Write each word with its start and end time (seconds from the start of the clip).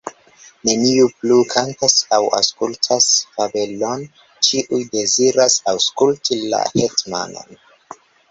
Neniu 0.67 1.09
plu 1.17 1.35
kantas 1.51 1.97
aŭ 2.17 2.19
aŭskultas 2.37 3.09
fabelon, 3.35 4.07
ĉiuj 4.49 4.81
deziras 4.97 5.59
aŭskulti 5.75 6.39
la 6.55 6.65
hetmanon. 6.73 7.63